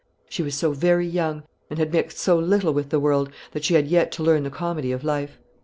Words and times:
She 0.29 0.41
was 0.41 0.55
so 0.55 0.71
very 0.73 1.05
young, 1.05 1.43
and 1.69 1.77
had 1.77 1.93
mixed 1.93 2.17
so 2.17 2.39
little 2.39 2.73
with 2.73 2.89
the 2.89 2.99
world, 2.99 3.29
that 3.51 3.63
she 3.63 3.75
had 3.75 3.85
yet 3.87 4.11
to 4.13 4.23
learn 4.23 4.41
the 4.41 4.49
comedy 4.49 4.91
of 4.91 5.03
life. 5.03 5.37